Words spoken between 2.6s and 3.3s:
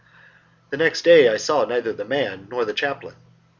the chaplain.